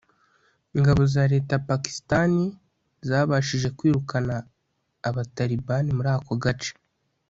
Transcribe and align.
ingabo 0.77 1.01
za 1.13 1.23
leta 1.31 1.53
ya 1.55 1.63
pakistani 1.69 2.43
zabashije 3.07 3.67
kwirukana 3.77 4.35
abatalibani 5.07 5.89
muri 5.97 6.09
ako 6.17 6.33
gace 6.43 6.71